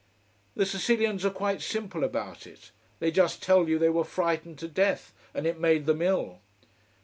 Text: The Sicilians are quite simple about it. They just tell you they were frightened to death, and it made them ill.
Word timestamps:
The 0.55 0.65
Sicilians 0.65 1.23
are 1.25 1.29
quite 1.29 1.61
simple 1.61 2.03
about 2.03 2.47
it. 2.47 2.71
They 2.97 3.11
just 3.11 3.43
tell 3.43 3.69
you 3.69 3.77
they 3.77 3.89
were 3.91 4.03
frightened 4.03 4.57
to 4.57 4.67
death, 4.67 5.13
and 5.31 5.45
it 5.45 5.59
made 5.59 5.85
them 5.85 6.01
ill. 6.01 6.39